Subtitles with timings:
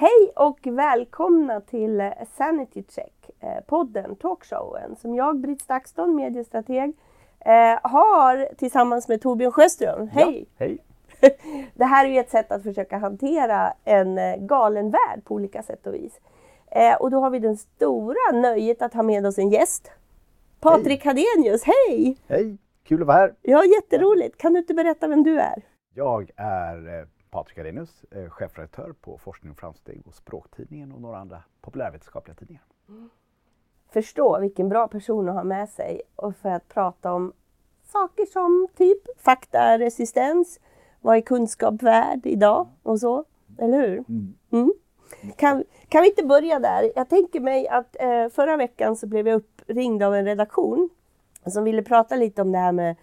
[0.00, 6.92] Hej och välkomna till eh, Sanity Check, eh, podden, talkshowen som jag, Britt Stakston, mediestrateg,
[7.40, 10.08] eh, har tillsammans med Torbjörn Sjöström.
[10.08, 10.46] Hej!
[10.58, 10.78] Ja, hej!
[11.74, 15.86] Det här är ju ett sätt att försöka hantera en galen värld på olika sätt
[15.86, 16.20] och vis.
[17.00, 19.90] Och då har vi den stora nöjet att ha med oss en gäst.
[20.60, 22.16] Patrik Hadenius, hej!
[22.28, 22.58] Hej!
[22.84, 23.34] Kul att vara här!
[23.42, 24.38] Ja, jätteroligt!
[24.38, 25.62] Kan du inte berätta vem du är?
[25.94, 31.42] Jag är Patrik Arrhenius, eh, chefredaktör på Forskning och framsteg och Språktidningen och några andra
[31.60, 32.64] populärvetenskapliga tidningar.
[33.90, 37.32] Förstå vilken bra person att ha med sig och för att prata om
[37.84, 40.60] saker som typ faktaresistens,
[41.00, 43.24] vad är kunskap värd idag och så,
[43.58, 44.04] eller hur?
[44.08, 44.34] Mm.
[44.50, 44.72] Mm.
[45.36, 46.92] Kan, kan vi inte börja där?
[46.96, 50.88] Jag tänker mig att eh, förra veckan så blev jag uppringd av en redaktion
[51.46, 52.96] som ville prata lite om det här med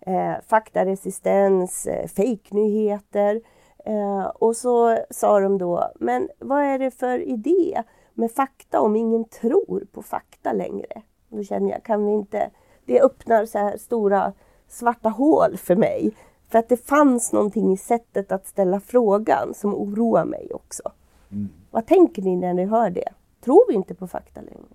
[0.00, 3.40] eh, faktaresistens, eh, fejknyheter.
[3.84, 7.82] Eh, och så sa de då, men vad är det för idé
[8.14, 11.02] med fakta om ingen tror på fakta längre?
[11.28, 12.50] Då känner jag, kan vi inte...
[12.86, 14.32] Det öppnar så här stora
[14.68, 16.12] svarta hål för mig.
[16.48, 20.82] För att det fanns någonting i sättet att ställa frågan som oroar mig också.
[21.30, 21.48] Mm.
[21.70, 23.08] Vad tänker ni när ni hör det?
[23.40, 24.68] Tror vi inte på fakta längre?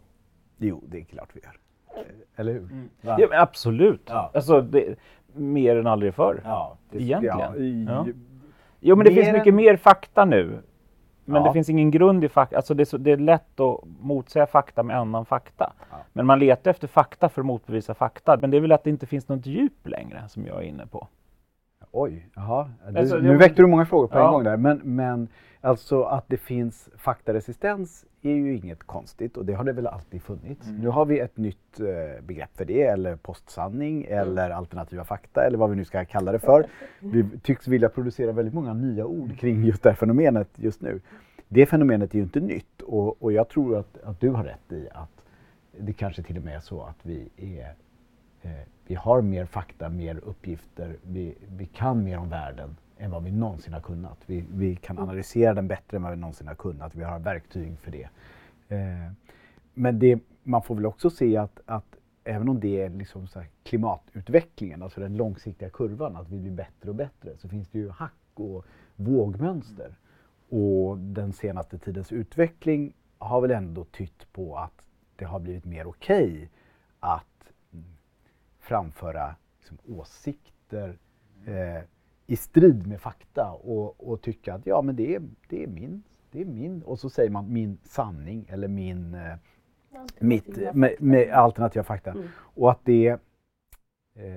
[0.58, 1.60] Jo, det är klart vi gör.
[1.96, 2.02] Eh,
[2.36, 2.72] eller hur?
[2.72, 2.90] Mm.
[3.02, 4.02] Ja, absolut.
[4.06, 4.32] Ja.
[4.34, 4.96] Alltså, det,
[5.34, 6.42] mer än aldrig förr.
[6.44, 7.40] Ja, det, Egentligen.
[7.40, 8.06] Ja, i, ja.
[8.80, 9.56] Jo, men det finns mycket än...
[9.56, 10.62] mer fakta nu.
[11.26, 11.48] Men ja.
[11.48, 12.56] det finns ingen grund i fakta.
[12.56, 15.74] Alltså det är, så, det är lätt att motsäga fakta med annan fakta.
[15.92, 15.98] Ja.
[16.14, 18.38] Men man letar efter fakta för att motbevisa fakta.
[18.42, 20.88] Men det är väl att det inte finns något djup längre som jag är inne
[20.88, 21.08] på.
[21.92, 22.70] Oj, jaha.
[22.90, 24.28] Du, alltså, nu väckte du många frågor på ja.
[24.28, 24.58] en gång där.
[24.58, 25.28] Men, men
[25.62, 30.22] alltså att det finns faktaresistens är ju inget konstigt och det har det väl alltid
[30.22, 30.68] funnits.
[30.68, 30.82] Mm.
[30.82, 34.20] Nu har vi ett nytt eh, begrepp för det, eller postsanning mm.
[34.20, 36.66] eller alternativa fakta eller vad vi nu ska kalla det för.
[37.00, 41.02] Vi tycks vilja producera väldigt många nya ord kring just det här fenomenet just nu.
[41.48, 44.72] Det fenomenet är ju inte nytt och, och jag tror att, att du har rätt
[44.72, 45.10] i att
[45.78, 47.74] det kanske till och med är så att vi är
[48.88, 53.32] vi har mer fakta, mer uppgifter, vi, vi kan mer om världen än vad vi
[53.32, 54.18] någonsin har kunnat.
[54.26, 55.10] Vi, vi kan mm.
[55.10, 56.96] analysera den bättre än vad vi någonsin har kunnat.
[56.96, 58.10] Vi har verktyg för det.
[58.76, 59.12] Eh,
[59.74, 63.28] men det, man får väl också se att, att även om det är liksom
[63.64, 67.90] klimatutvecklingen, alltså den långsiktiga kurvan, att vi blir bättre och bättre, så finns det ju
[67.90, 69.96] hack och vågmönster.
[70.50, 74.82] Och den senaste tidens utveckling har väl ändå tytt på att
[75.16, 76.48] det har blivit mer okej okay
[77.00, 77.26] att
[78.70, 80.98] framföra liksom, åsikter
[81.46, 81.84] eh,
[82.28, 86.04] i strid med fakta och, och tycka att ja men det är, det är min,
[86.32, 89.36] det är min, och så säger man min sanning eller min eh,
[90.20, 92.12] mitt, med, med, alternativa fakta.
[92.12, 92.28] Mm.
[92.38, 93.08] Och att det,
[94.16, 94.30] eh,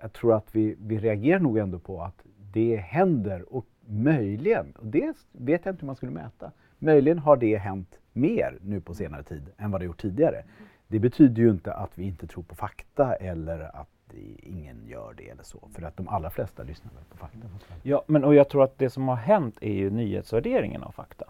[0.00, 4.86] jag tror att vi, vi reagerar nog ändå på att det händer och möjligen, och
[4.86, 8.94] det vet jag inte hur man skulle mäta, möjligen har det hänt mer nu på
[8.94, 10.36] senare tid än vad det gjort tidigare.
[10.36, 10.48] Mm.
[10.88, 13.88] Det betyder ju inte att vi inte tror på fakta eller att
[14.42, 15.68] ingen gör det eller så.
[15.74, 17.48] För att de allra flesta lyssnar väl på fakta.
[17.82, 21.24] Ja, men och jag tror att det som har hänt är ju nyhetsvärderingen av fakta.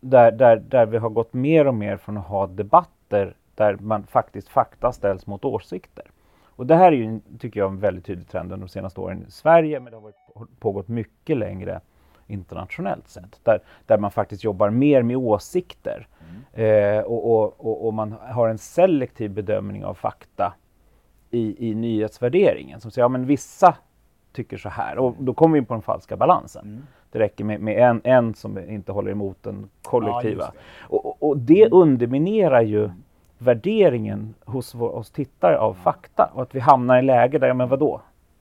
[0.00, 4.06] Där, där, där vi har gått mer och mer från att ha debatter där man
[4.06, 6.04] faktiskt fakta ställs mot åsikter.
[6.44, 9.24] Och det här är ju, tycker jag, en väldigt tydlig trend under de senaste åren
[9.28, 11.80] i Sverige, men det har varit, pågått mycket längre
[12.26, 13.40] internationellt sett.
[13.44, 16.08] Där, där man faktiskt jobbar mer med åsikter
[16.54, 16.98] mm.
[16.98, 20.54] eh, och, och, och, och, man har en selektiv bedömning av fakta
[21.30, 23.76] i, i nyhetsvärderingen som säger, ja men vissa
[24.32, 26.64] tycker så här och då kommer vi in på den falska balansen.
[26.64, 26.82] Mm.
[27.12, 30.44] Det räcker med, med, en, en som inte håller emot den kollektiva.
[30.44, 30.96] Ja, det.
[30.96, 31.78] Och, och, det mm.
[31.78, 32.90] underminerar ju
[33.38, 37.68] värderingen hos oss tittare av fakta och att vi hamnar i läge där, ja men
[37.68, 38.00] vadå?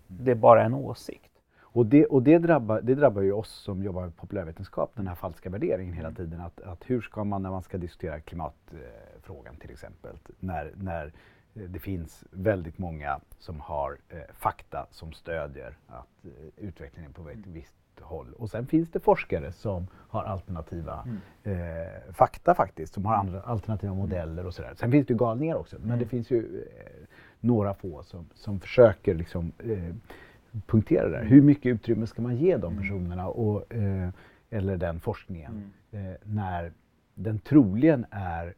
[0.10, 0.26] Mm.
[0.26, 1.31] Det är bara en åsikt.
[1.74, 5.16] Och det, och det, drabbar, det drabbar ju oss som jobbar med populärvetenskap, den här
[5.16, 6.42] falska värderingen hela tiden.
[6.42, 11.14] Att, att hur ska man när man ska diskutera klimatfrågan till exempel, när, när
[11.54, 17.24] det finns väldigt många som har eh, fakta som stödjer att eh, utvecklingen är på
[17.24, 18.34] väg till visst håll.
[18.34, 21.08] Och sen finns det forskare som har alternativa
[21.46, 21.62] mm.
[21.62, 24.74] eh, fakta faktiskt, som har andra alternativa modeller och sådär.
[24.76, 26.00] Sen finns det ju galningar också, men mm.
[26.00, 27.08] det finns ju eh,
[27.40, 29.96] några få som, som försöker liksom, eh,
[30.68, 31.24] punktera det där.
[31.24, 32.84] Hur mycket utrymme ska man ge de mm.
[32.84, 33.64] personerna och,
[34.50, 36.16] eller den forskningen mm.
[36.24, 36.72] när
[37.16, 38.54] den troligen är,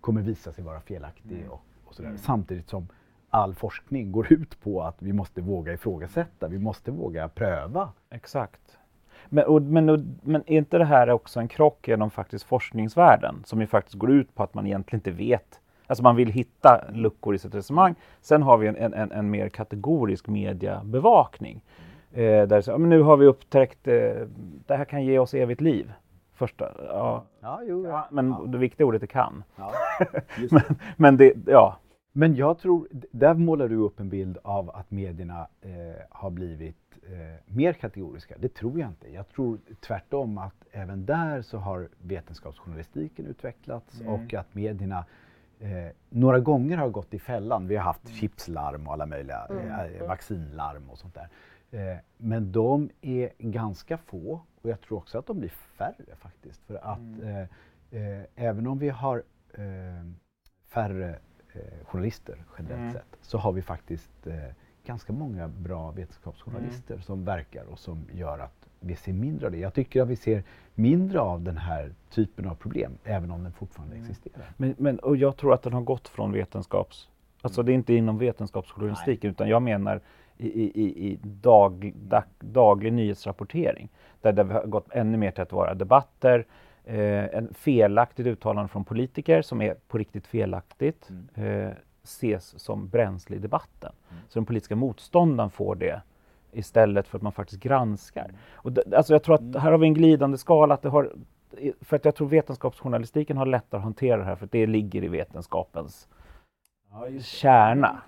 [0.00, 1.50] kommer visa sig vara felaktig mm.
[1.50, 1.62] och
[1.92, 2.16] och sådär.
[2.16, 2.88] Samtidigt som
[3.30, 7.92] all forskning går ut på att vi måste våga ifrågasätta, vi måste våga pröva.
[8.10, 8.78] Exakt.
[9.28, 13.42] Men, och, men, och, men är inte det här också en krock genom faktiskt forskningsvärlden
[13.44, 16.84] som ju faktiskt går ut på att man egentligen inte vet Alltså man vill hitta
[16.92, 17.94] luckor i sitt resonemang.
[18.20, 21.64] Sen har vi en, en, en mer kategorisk mediebevakning.
[22.12, 24.26] Eh, där så, nu har vi upptäckt, eh,
[24.66, 25.92] det här kan ge oss evigt liv.
[26.32, 27.24] Första, ja.
[27.40, 28.08] Ja, jo, ja.
[28.10, 28.44] men ja.
[28.46, 29.44] det viktiga ordet är kan.
[29.56, 29.72] Ja,
[30.50, 30.62] men,
[30.96, 31.78] men det, ja.
[32.12, 35.70] Men jag tror, där målar du upp en bild av att medierna eh,
[36.10, 38.34] har blivit eh, mer kategoriska.
[38.38, 39.12] Det tror jag inte.
[39.12, 44.12] Jag tror tvärtom att även där så har vetenskapsjournalistiken utvecklats mm.
[44.12, 45.04] och att medierna
[45.62, 47.68] eh, några gånger har gått i fällan.
[47.68, 48.16] Vi har haft mm.
[48.16, 49.70] chipslarm och alla möjliga mm.
[49.70, 51.28] eh, vaccinlarm och sånt där.
[51.72, 56.62] Eh, men de är ganska få och jag tror också att de blir färre faktiskt.
[56.64, 57.48] För att mm.
[57.90, 59.22] Eh, eh, även om vi har
[60.68, 61.18] färre
[61.84, 62.92] journalister generellt mm.
[62.92, 64.26] sett så har vi faktiskt
[64.84, 67.02] ganska många bra vetenskapsjournalister mm.
[67.02, 69.58] som verkar och som gör att vi ser mindre av det.
[69.58, 70.42] Jag tycker att vi ser
[70.74, 74.10] mindre av den här typen av problem, även om den fortfarande mm.
[74.10, 74.52] existerar.
[74.56, 77.08] Men, men, och jag tror att den har gått från vetenskaps...
[77.42, 77.66] Alltså mm.
[77.66, 80.00] det är inte inom vetenskapsjournalistiken, utan jag menar
[80.36, 83.88] i, i, i dag, dag, daglig nyhetsrapportering.
[84.20, 86.46] Där, vi har gått ännu mer till att vara debatter,
[86.84, 91.66] eh, en felaktigt uttalande från politiker som är på riktigt felaktigt mm.
[91.66, 93.92] eh, ses som bränsle i debatten.
[94.10, 94.22] Mm.
[94.28, 96.02] Så den politiska motståndaren får det
[96.52, 98.24] istället för att man faktiskt granskar.
[98.24, 98.36] Mm.
[98.52, 99.60] Och det, alltså jag tror att mm.
[99.60, 100.74] här har vi en glidande skala.
[100.74, 101.12] Att det har,
[101.80, 105.08] för att jag tror vetenskapsjournalistiken har lättare att hantera det här för det ligger i
[105.08, 106.08] vetenskapens
[106.90, 108.02] ja, kärna.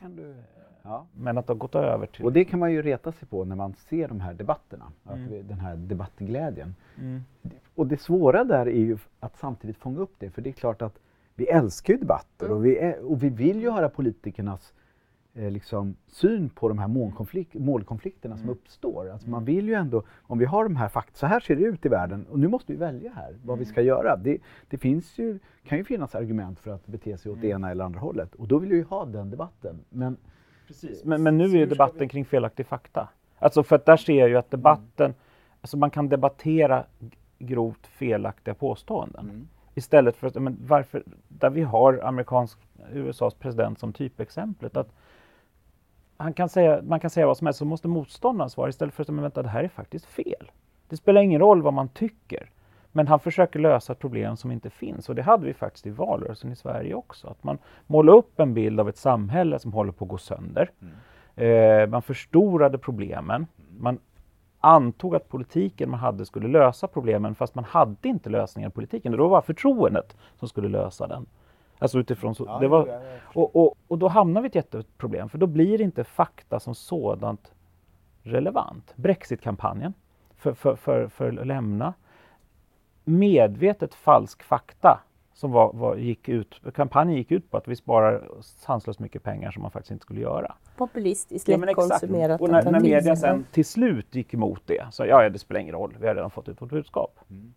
[0.83, 1.07] Ja.
[1.13, 2.25] Men att det har gått över till...
[2.25, 5.49] Och det kan man ju reta sig på när man ser de här debatterna, mm.
[5.49, 6.75] den här debattglädjen.
[6.99, 7.25] Mm.
[7.75, 10.83] Och det svåra där är ju att samtidigt fånga upp det, för det är klart
[10.83, 11.01] att
[11.35, 12.59] vi älskar ju debatter mm.
[12.59, 14.73] och, vi är, och vi vill ju höra politikernas
[15.35, 18.57] eh, liksom, syn på de här målkonflikt, målkonflikterna som mm.
[18.57, 19.11] uppstår.
[19.11, 19.55] Alltså man mm.
[19.55, 21.89] vill ju ändå, om vi har de här fakta, så här ser det ut i
[21.89, 24.17] världen och nu måste vi välja här vad vi ska göra.
[24.17, 24.39] Det,
[24.69, 27.85] det finns ju, kan ju finnas argument för att bete sig åt det ena eller
[27.85, 29.81] andra hållet och då vill vi ju ha den debatten.
[29.89, 30.17] Men
[30.67, 31.05] Precis.
[31.05, 33.09] Men, men nu är ju debatten kring felaktig fakta.
[33.39, 35.17] Alltså för att där ser jag ju att debatten, mm.
[35.61, 36.85] alltså man kan debattera
[37.39, 39.25] grovt felaktiga påståenden.
[39.25, 39.49] Mm.
[39.75, 42.59] Istället för att, men varför, där vi har amerikansk,
[42.93, 44.93] USAs president som typexemplet, att
[46.17, 49.03] han kan säga, man kan säga vad som helst, så måste motståndaren svara istället för
[49.03, 50.51] att, men vänta, det här är faktiskt fel.
[50.89, 52.51] Det spelar ingen roll vad man tycker.
[52.93, 56.53] Men han försöker lösa problem som inte finns och det hade vi faktiskt i valrörelsen
[56.53, 57.29] i Sverige också.
[57.29, 60.71] Att man målade upp en bild av ett samhälle som håller på att gå sönder.
[60.81, 61.83] Mm.
[61.83, 63.47] Eh, man förstorade problemen.
[63.79, 63.99] Man
[64.61, 69.13] antog att politiken man hade skulle lösa problemen fast man hade inte lösningen i politiken.
[69.13, 71.27] Och då var förtroendet som skulle lösa den.
[71.79, 75.29] Alltså utifrån så, ja, det var, och, och, och då hamnar vi i ett jätteproblem
[75.29, 77.53] för då blir inte fakta som sådant
[78.23, 78.93] relevant.
[78.97, 79.95] Brexitkampanjen
[80.37, 81.95] för, för, för, för att lämna
[83.05, 85.01] medvetet falsk fakta
[85.35, 89.51] som var, var, gick ut, kampanjen gick ut på att vi sparar sanslöst mycket pengar
[89.51, 90.55] som man faktiskt inte skulle göra.
[90.77, 92.41] Populistiskt, lättkonsumerat.
[92.41, 95.61] Ja, och när, när media sen till slut gick emot det, så ja, det spelar
[95.61, 97.21] ingen roll, vi har redan fått ut vårt budskap.
[97.31, 97.55] Mm.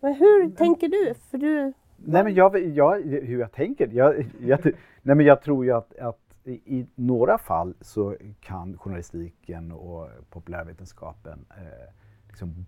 [0.00, 1.14] Men hur tänker du?
[1.30, 1.72] För du...
[2.04, 3.88] Nej men jag, jag, hur jag tänker?
[3.92, 4.60] Jag, jag,
[5.02, 11.44] nej men jag tror ju att, att i några fall så kan journalistiken och populärvetenskapen
[11.50, 11.92] eh,
[12.28, 12.66] liksom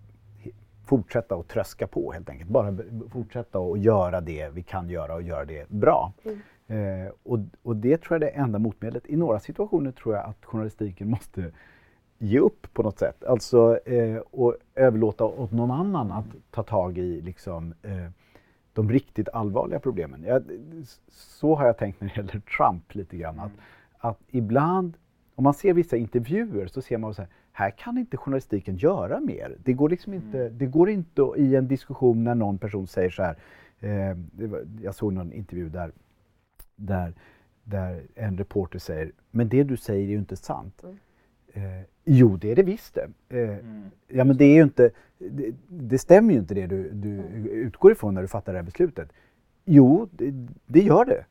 [0.84, 2.50] fortsätta att tröska på helt enkelt.
[2.50, 2.76] Bara
[3.08, 6.12] fortsätta att göra det vi kan göra och göra det bra.
[6.24, 6.38] Mm.
[6.66, 9.06] Eh, och, och, det tror jag är det enda motmedlet.
[9.06, 11.52] I några situationer tror jag att journalistiken måste
[12.18, 13.24] ge upp på något sätt.
[13.24, 18.10] Alltså eh, och överlåta åt någon annan att ta tag i liksom, eh,
[18.72, 20.22] de riktigt allvarliga problemen.
[20.22, 20.42] Jag,
[21.08, 23.34] så har jag tänkt när det gäller Trump lite grann.
[23.34, 23.44] Mm.
[23.44, 23.52] Att,
[23.98, 24.96] att ibland,
[25.34, 29.20] om man ser vissa intervjuer så ser man så här, här kan inte journalistiken göra
[29.20, 29.56] mer.
[29.64, 30.58] Det går liksom inte, mm.
[30.58, 33.36] det går inte i en diskussion när någon person säger så här,
[33.80, 35.92] eh, var, jag såg någon intervju där,
[36.76, 37.14] där,
[37.64, 40.82] där en reporter säger, men det du säger är ju inte sant.
[40.82, 40.98] Mm.
[41.52, 41.62] Eh,
[42.04, 43.08] jo, det är det visst det.
[43.28, 43.82] Eh, mm.
[44.08, 47.46] Ja, men det är ju inte, det, det, stämmer ju inte det du, du mm.
[47.46, 49.12] utgår ifrån när du fattar det här beslutet.
[49.64, 50.32] Jo, det,
[50.66, 51.24] det gör det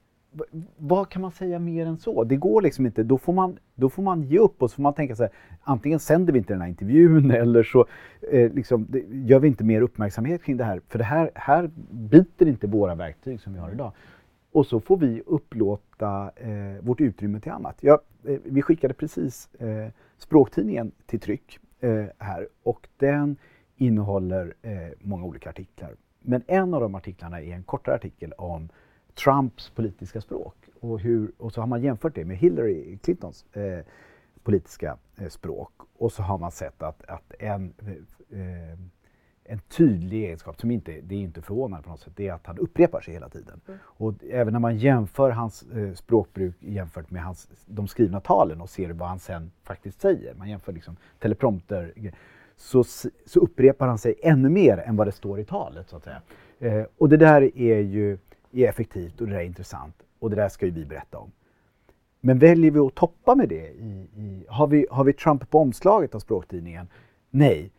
[0.78, 2.24] vad kan man säga mer än så?
[2.24, 3.04] Det går liksom inte.
[3.04, 5.32] Då får man, då får man ge upp och så får man tänka så här,
[5.62, 7.86] antingen sänder vi inte den här intervjun eller så
[8.32, 10.82] eh, liksom, det, gör vi inte mer uppmärksamhet kring det här.
[10.88, 13.92] För det här, här biter inte våra verktyg som vi har idag.
[14.52, 17.78] Och så får vi upplåta eh, vårt utrymme till annat.
[17.82, 23.36] Ja, eh, vi skickade precis eh, språktidningen till tryck eh, här och den
[23.76, 25.96] innehåller eh, många olika artiklar.
[26.20, 28.70] Men en av de artiklarna är en kortare artikel om
[29.24, 30.56] Trumps politiska språk.
[30.80, 33.86] Och, hur, och så har man jämfört det med Hillary Clintons eh,
[34.44, 35.72] politiska eh, språk.
[35.98, 37.74] Och så har man sett att, att en,
[38.30, 38.80] eh,
[39.52, 42.48] en tydlig egenskap som inte, det är inte förvånande på något sätt, det är att
[42.48, 43.62] han upprepar sig hela tiden.
[43.68, 43.80] Mm.
[43.84, 48.70] Och även när man jämför hans eh, språkbruk jämfört med hans, de skrivna talen och
[48.70, 51.94] ser vad han sen faktiskt säger, man jämför liksom teleprompter,
[52.58, 52.84] så,
[53.26, 55.90] så upprepar han sig ännu mer än vad det står i talet.
[55.90, 56.22] så att säga.
[56.60, 58.18] Eh, och det där är ju
[58.52, 61.32] är effektivt och det där är intressant och det där ska ju vi berätta om.
[62.20, 63.68] Men väljer vi att toppa med det?
[63.70, 66.88] I, i, har, vi, har vi Trump på omslaget av språktidningen?
[67.30, 67.72] Nej.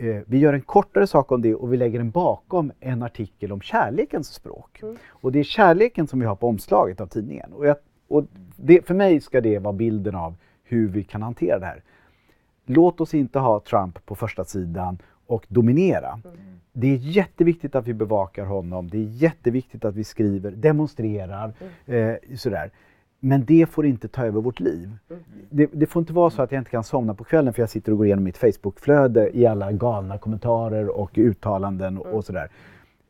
[0.00, 3.52] Eh, vi gör en kortare sak om det och vi lägger den bakom en artikel
[3.52, 4.82] om kärlekens språk.
[4.82, 4.96] Mm.
[5.08, 7.52] Och det är kärleken som vi har på omslaget av tidningen.
[7.52, 7.76] Och, jag,
[8.08, 8.24] och
[8.56, 11.82] det, för mig ska det vara bilden av hur vi kan hantera det här.
[12.66, 16.20] Låt oss inte ha Trump på första sidan och dominera.
[16.24, 16.60] Mm.
[16.72, 18.90] Det är jätteviktigt att vi bevakar honom.
[18.90, 21.52] Det är jätteviktigt att vi skriver, demonstrerar,
[21.86, 22.10] mm.
[22.10, 22.70] eh, sådär.
[23.20, 24.90] Men det får inte ta över vårt liv.
[25.10, 25.22] Mm.
[25.50, 27.70] Det, det, får inte vara så att jag inte kan somna på kvällen för jag
[27.70, 32.50] sitter och går igenom mitt Facebookflöde i alla galna kommentarer och uttalanden och, och sådär.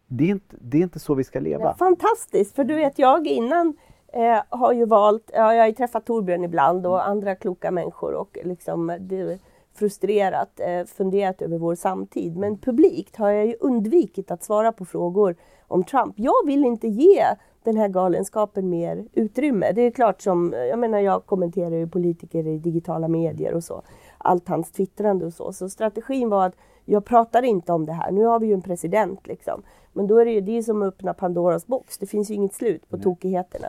[0.07, 1.75] Det är, inte, det är inte så vi ska leva.
[1.75, 3.75] fantastiskt, för du vet jag innan
[4.13, 8.15] eh, har ju valt, ja, jag har ju träffat Torbjörn ibland och andra kloka människor
[8.15, 9.39] och liksom det,
[9.75, 12.37] frustrerat eh, funderat över vår samtid.
[12.37, 15.37] Men publikt har jag ju undvikit att svara på frågor
[15.69, 16.15] om Trump.
[16.17, 17.25] Jag vill inte ge
[17.65, 19.73] den här galenskapen mer utrymme.
[19.73, 23.83] Det är klart som, jag menar jag kommenterar ju politiker i digitala medier och så.
[24.19, 25.53] Allt hans twittrande och så.
[25.53, 28.11] Så strategin var att jag pratar inte om det här.
[28.11, 29.63] Nu har vi ju en president liksom.
[29.93, 31.99] Men då är det ju det som öppnar Pandoras box.
[31.99, 33.05] Det finns ju inget slut på Nej.
[33.05, 33.69] tokigheterna.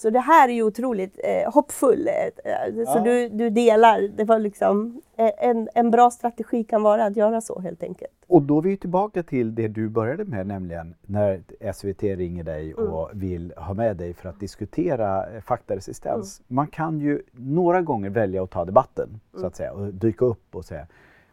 [0.00, 2.08] Så det här är ju otroligt eh, hoppfull.
[2.08, 3.02] Eh, så ja.
[3.04, 7.40] du, du delar, det var liksom eh, en, en bra strategi kan vara att göra
[7.40, 8.12] så helt enkelt.
[8.26, 12.72] Och då är vi tillbaka till det du började med, nämligen när SVT ringer dig
[12.72, 12.92] mm.
[12.92, 13.20] och mm.
[13.20, 16.40] vill ha med dig för att diskutera eh, faktaresistens.
[16.40, 16.56] Mm.
[16.56, 19.52] Man kan ju några gånger välja att ta debatten, så att mm.
[19.52, 20.86] säga, och dyka upp och säga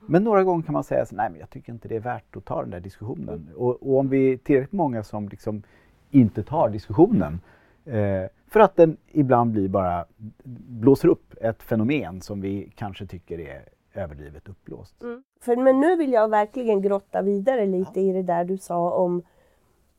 [0.07, 2.35] men några gånger kan man säga så nej men jag tycker inte det är värt
[2.35, 3.29] att ta den där diskussionen.
[3.29, 3.55] Mm.
[3.55, 5.63] Och, och, om vi är tillräckligt många som liksom
[6.11, 7.39] inte tar diskussionen
[7.85, 10.05] eh, för att den ibland blir bara,
[10.43, 15.03] blåser upp ett fenomen som vi kanske tycker är överdrivet uppblåst.
[15.03, 15.23] Mm.
[15.41, 18.09] För, men nu vill jag verkligen grotta vidare lite ja.
[18.09, 19.21] i det där du sa om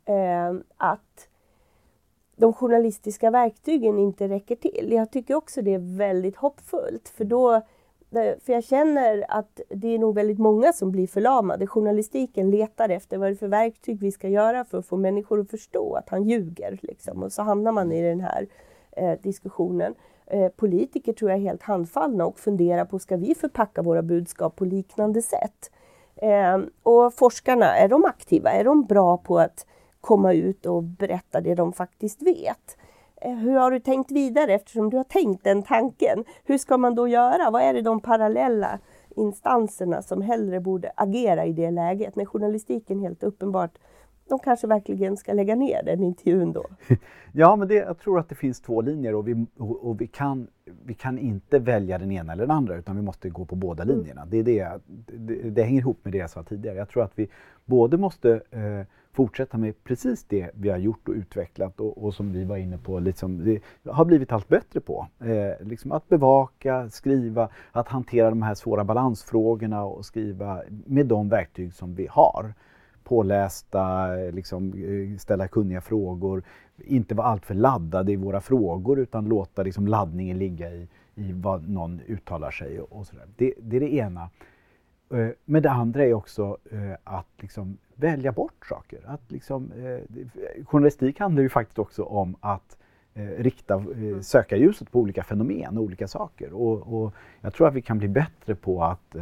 [0.05, 1.29] eh, att
[2.37, 4.93] de journalistiska verktygen inte räcker till.
[4.93, 7.63] Jag tycker också det är väldigt hoppfullt för då
[8.17, 11.67] för jag känner att det är nog väldigt många som blir förlamade.
[11.67, 15.41] Journalistiken letar efter vad det är för verktyg vi ska göra för att få människor
[15.41, 16.79] att förstå att han ljuger.
[16.83, 17.23] Liksom.
[17.23, 18.47] Och så hamnar man i den här
[18.93, 19.95] eh, diskussionen.
[20.27, 24.57] Eh, politiker tror jag är helt handfallna och funderar på, ska vi förpacka våra budskap
[24.57, 25.71] på liknande sätt?
[26.17, 28.51] Eh, och forskarna, är de aktiva?
[28.51, 29.67] Är de bra på att
[30.01, 32.77] komma ut och berätta det de faktiskt vet?
[33.21, 36.25] Eh, hur har du tänkt vidare eftersom du har tänkt den tanken?
[36.45, 37.51] Hur ska man då göra?
[37.51, 38.79] Vad är det de parallella
[39.17, 42.17] instanserna som hellre borde agera i det läget?
[42.17, 43.79] När journalistiken helt uppenbart
[44.29, 46.65] de kanske verkligen ska lägga ner den intervjun då?
[47.39, 50.07] Ja, men det, jag tror att det finns två linjer och, vi, och, och, vi,
[50.07, 50.47] kan,
[50.85, 53.83] vi kan inte välja den ena eller den andra utan vi måste gå på båda
[53.83, 53.97] mm.
[53.97, 54.27] linjerna.
[54.27, 56.77] Det, är det, det, det hänger ihop med det jag sa tidigare.
[56.77, 57.29] Jag tror att vi
[57.65, 62.33] både måste eh, fortsätta med precis det vi har gjort och utvecklat och, och som
[62.33, 65.07] vi var inne på, liksom, det har blivit allt bättre på.
[65.21, 71.29] Eh, liksom att bevaka, skriva, att hantera de här svåra balansfrågorna och skriva med de
[71.29, 72.55] verktyg som vi har.
[73.07, 76.43] Pålästa, liksom, eh, ställa kunniga frågor,
[76.77, 81.69] inte vara alltför laddade i våra frågor utan låta liksom, laddningen ligga i, i vad
[81.69, 83.27] någon uttalar sig och, sådär.
[83.37, 84.31] Det, det är det ena.
[85.11, 89.01] Eh, men det andra är också eh, att liksom välja bort saker.
[89.07, 92.77] Att liksom, eh, journalistik handlar ju faktiskt också om att
[93.39, 93.85] rikta
[94.21, 96.53] sökarljuset på olika fenomen och olika saker.
[96.53, 99.17] Och, och, jag tror att vi kan bli bättre på att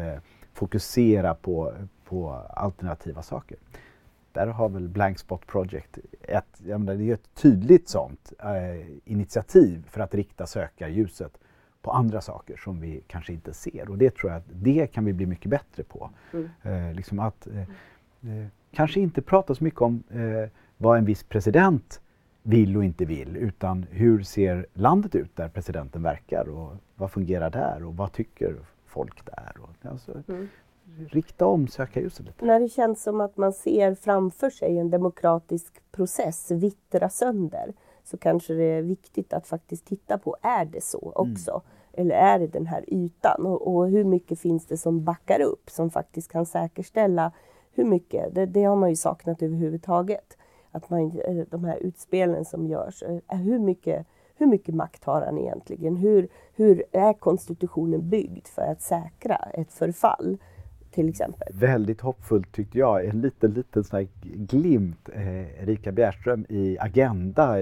[0.53, 1.73] fokusera på,
[2.05, 3.57] på alternativa saker.
[4.33, 8.87] Där har väl Blank Spot Project ett, jag menar, det är ett tydligt sånt eh,
[9.05, 11.39] initiativ för att rikta sökarljuset
[11.83, 13.91] på andra saker som vi kanske inte ser.
[13.91, 16.11] Och det tror jag att det kan vi bli mycket bättre på.
[16.33, 16.49] Mm.
[16.63, 21.25] Eh, liksom att eh, eh, kanske inte prata så mycket om eh, vad en viss
[21.25, 22.01] president
[22.43, 27.51] vill och inte vill utan hur ser landet ut där presidenten verkar och vad fungerar
[27.51, 28.57] där och vad tycker
[28.87, 29.53] folk där?
[29.61, 30.49] Och, alltså, mm.
[31.11, 32.45] Rikta om sökarljuset lite.
[32.45, 37.73] När det känns som att man ser framför sig en demokratisk process vittra sönder
[38.05, 41.51] så kanske det är viktigt att faktiskt titta på, är det så också?
[41.51, 41.63] Mm.
[41.93, 43.47] Eller är det den här ytan?
[43.47, 47.33] Och, och, hur mycket finns det som backar upp, som faktiskt kan säkerställa
[47.73, 48.35] hur mycket?
[48.35, 50.37] Det, det har man ju saknat överhuvudtaget.
[50.71, 55.23] Att man, eh, de här utspelen som görs, eh, hur mycket, hur mycket makt har
[55.23, 55.97] han egentligen?
[55.97, 60.39] Hur, hur är konstitutionen byggd för att säkra ett förfall?
[60.95, 61.49] Till exempel.
[61.53, 63.05] Väldigt hoppfullt tyckte jag.
[63.05, 65.09] En liten, liten sån glimt.
[65.13, 67.57] Eh, Erika Bjärström i Agenda,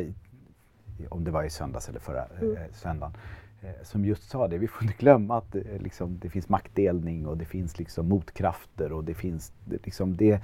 [1.09, 2.57] om det var i söndags eller förra mm.
[2.57, 3.17] eh, söndagen,
[3.63, 4.59] eh, som just sa det.
[4.59, 8.93] Vi får inte glömma att eh, liksom, det finns maktdelning och det finns liksom motkrafter
[8.93, 10.41] och det finns liksom det eh,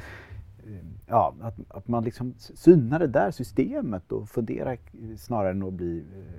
[1.06, 4.78] ja, att, att man liksom synar det där systemet och funderar
[5.16, 5.98] snarare än att bli...
[5.98, 6.34] Eh,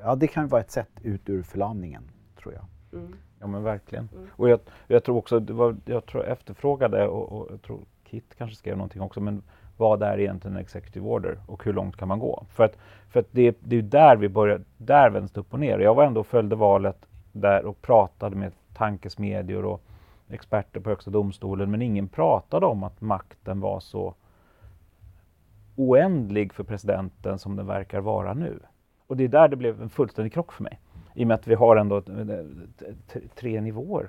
[0.00, 2.02] ja, det kan vara ett sätt ut ur förlamningen,
[2.42, 2.64] tror jag.
[3.00, 3.14] Mm.
[3.40, 4.08] Ja men verkligen.
[4.12, 4.28] Mm.
[4.30, 8.56] Och jag, jag, tror också, var, jag tror efterfrågade och, och jag tror Kit kanske
[8.56, 9.42] skrev någonting också, men
[9.76, 12.44] vad är egentligen en executive order och hur långt kan man gå?
[12.50, 15.60] För att, för att det, det är där vi börjar, där vänds det upp och
[15.60, 15.78] ner.
[15.78, 19.82] Jag var ändå och följde valet där och pratade med tankesmedjor och
[20.28, 24.14] experter på Högsta domstolen, men ingen pratade om att makten var så
[25.76, 28.58] oändlig för presidenten som den verkar vara nu.
[29.06, 30.80] Och det är där det blev en fullständig krock för mig.
[31.14, 32.44] I och med att vi har ändå eh,
[33.34, 34.08] tre nivåer.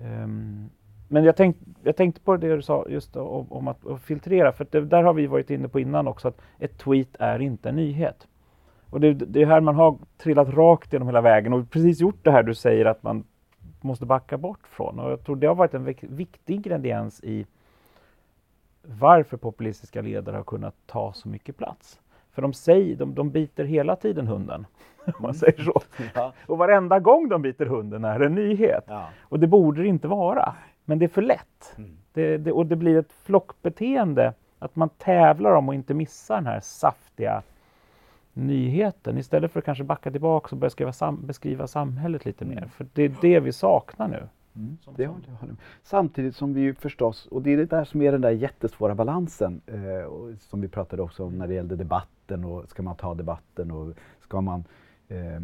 [0.00, 0.70] Um,
[1.08, 4.52] men jag, tänk, jag tänkte på det du sa just om, om att, att, filtrera,
[4.52, 7.68] för det, där har vi varit inne på innan också, att ett tweet är inte
[7.68, 8.26] en nyhet.
[8.90, 12.24] Och det, det är här man har trillat rakt genom hela vägen och precis gjort
[12.24, 13.24] det här du säger att man
[13.80, 14.98] måste backa bort från.
[14.98, 17.46] Och jag tror det har varit en viktig ingrediens i
[18.82, 22.00] varför populistiska ledare har kunnat ta så mycket plats.
[22.34, 24.66] För de, säger, de, de biter hela tiden hunden,
[25.04, 25.34] om man mm.
[25.34, 25.80] säger så.
[26.14, 26.32] Ja.
[26.46, 28.84] Och varenda gång de biter hunden är en nyhet.
[28.86, 29.08] Ja.
[29.20, 30.54] Och det borde det inte vara.
[30.84, 31.74] Men det är för lätt.
[31.78, 31.96] Mm.
[32.12, 36.46] Det, det, och det blir ett flockbeteende, att man tävlar om att inte missa den
[36.46, 37.42] här saftiga
[38.32, 42.68] nyheten istället för att kanske backa tillbaka och börja skriva sam beskriva samhället lite mer.
[42.76, 44.28] För det är det vi saknar nu.
[44.56, 48.02] Mm, det håller jag Samtidigt som vi ju förstås, och det är det där som
[48.02, 52.44] är den där jättesvåra balansen eh, som vi pratade också om när det gällde debatten
[52.44, 54.64] och ska man ta debatten och ska man
[55.08, 55.40] eh,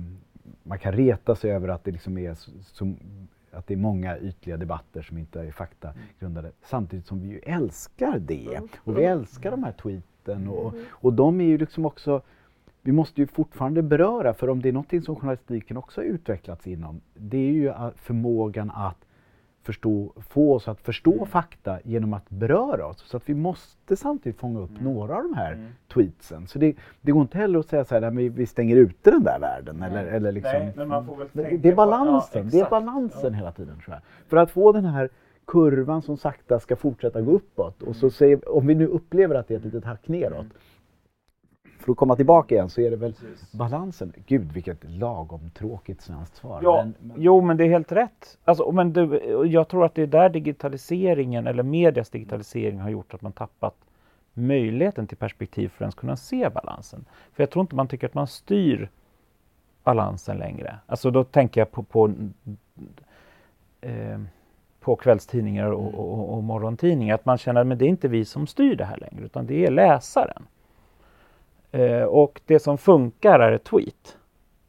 [0.62, 2.94] man kan reta sig över att det liksom är så,
[3.52, 6.52] att det är många ytliga debatter som inte är faktagrundade.
[6.62, 8.54] Samtidigt som vi ju älskar det.
[8.54, 8.68] Mm.
[8.76, 10.84] Och vi älskar de här tweeten och, mm.
[10.90, 12.22] och de är ju liksom också
[12.82, 16.66] vi måste ju fortfarande beröra, för om det är någonting som journalistiken också har utvecklats
[16.66, 19.06] inom, det är ju förmågan att
[19.62, 21.26] förstå, få oss att förstå mm.
[21.26, 22.98] fakta genom att beröra oss.
[23.06, 24.84] Så att vi måste samtidigt fånga upp mm.
[24.84, 25.66] några av de här mm.
[25.94, 26.46] tweetsen.
[26.46, 29.22] Så det, det går inte heller att säga så här, vi, vi stänger ute den
[29.22, 29.82] där världen.
[29.82, 31.28] Eller, eller liksom, Nej, men man får väl
[31.62, 33.38] det är balansen, på, ja, det är balansen ja.
[33.38, 34.02] hela tiden tror jag.
[34.28, 35.08] För att få den här
[35.46, 38.10] kurvan som sakta ska fortsätta gå uppåt och så mm.
[38.10, 40.50] säger, om vi nu upplever att det är ett litet hack neråt mm
[41.90, 43.52] för att komma tillbaka igen så är det väl Precis.
[43.52, 44.12] balansen.
[44.26, 46.60] Gud vilket lagom tråkigt svenskt svar.
[46.62, 47.22] Ja, men, men...
[47.22, 48.38] Jo men det är helt rätt.
[48.44, 53.14] Alltså, men det, jag tror att det är där digitaliseringen eller medias digitalisering har gjort
[53.14, 53.74] att man tappat
[54.34, 57.04] möjligheten till perspektiv för att ens kunna se balansen.
[57.32, 58.90] För jag tror inte man tycker att man styr
[59.84, 60.78] balansen längre.
[60.86, 62.12] Alltså då tänker jag på, på,
[63.80, 64.20] eh,
[64.80, 67.14] på kvällstidningar och, och, och, och morgontidningar.
[67.14, 69.66] Att man känner att det är inte vi som styr det här längre utan det
[69.66, 70.42] är läsaren.
[71.72, 74.16] Eh, och det som funkar är ett tweet.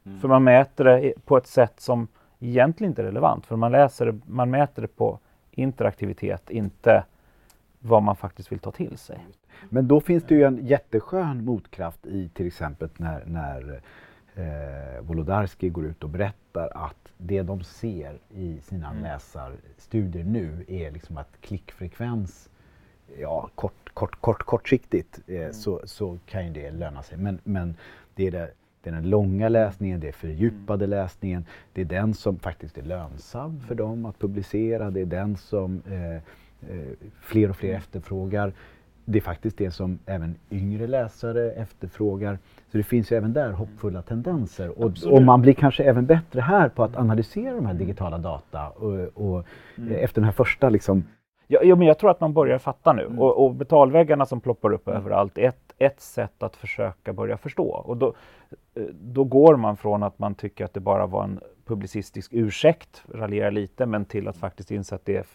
[0.06, 0.20] Mm.
[0.20, 2.08] För man mäter det på ett sätt som
[2.40, 3.46] egentligen inte är relevant.
[3.46, 5.18] För man, läser man mäter det på
[5.50, 7.04] interaktivitet, inte
[7.78, 9.26] vad man faktiskt vill ta till sig.
[9.68, 13.80] Men då finns det ju en jätteskön motkraft i till exempel när, när
[14.34, 19.02] eh, Wolodarski går ut och berättar att det de ser i sina mm.
[19.02, 22.50] läsarstudier nu är liksom att klickfrekvens
[23.18, 25.52] ja, kort, kort, kort, kortsiktigt eh, mm.
[25.52, 27.18] så, så kan ju det löna sig.
[27.18, 27.74] Men, men
[28.14, 28.50] det, är det,
[28.82, 30.98] det är den långa läsningen, det är fördjupade mm.
[30.98, 31.44] läsningen.
[31.72, 34.90] Det är den som faktiskt är lönsam för dem att publicera.
[34.90, 36.20] Det är den som eh, eh,
[37.20, 37.78] fler och fler mm.
[37.78, 38.52] efterfrågar.
[39.04, 42.38] Det är faktiskt det som även yngre läsare efterfrågar.
[42.70, 44.78] Så det finns ju även där hoppfulla tendenser.
[44.78, 48.68] Och, och, man blir kanske även bättre här på att analysera de här digitala data.
[48.68, 49.92] Och, och mm.
[49.92, 51.04] efter den här första liksom,
[51.62, 53.04] Ja, men jag tror att man börjar fatta nu.
[53.04, 53.18] Mm.
[53.18, 55.00] Och, och, betalväggarna som ploppar upp mm.
[55.00, 57.68] överallt är ett, ett sätt att försöka börja förstå.
[57.68, 58.14] Och då,
[58.74, 63.04] eh, då går man från att man tycker att det bara var en publicistisk ursäkt,
[63.08, 65.26] raljera lite, men till att faktiskt inse att det är,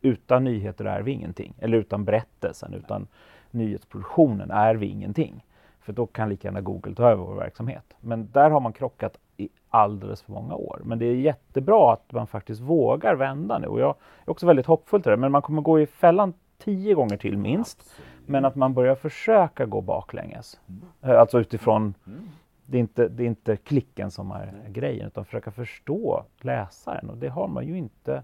[0.00, 1.54] utan nyheter är vi ingenting.
[1.58, 3.06] Eller utan berättelsen, utan
[3.50, 5.44] nyhetsproduktionen är vi ingenting.
[5.80, 7.84] För då kan lika gärna Google ta över vår verksamhet.
[8.00, 10.80] Men där har man krockat i alldeles för många år.
[10.84, 13.66] Men det är jättebra att man faktiskt vågar vända nu.
[13.66, 15.16] Och jag är också väldigt hoppfull till det.
[15.16, 17.80] Men man kommer gå i fällan tio gånger till minst.
[17.80, 18.28] Absolut.
[18.28, 20.60] Men att man börjar försöka gå baklänges.
[20.68, 21.18] Mm.
[21.18, 22.28] Alltså utifrån mm.
[22.66, 24.72] det, är inte, det är inte klicken som är mm.
[24.72, 27.10] grejen utan försöka förstå läsaren.
[27.10, 28.22] Och det har man ju inte.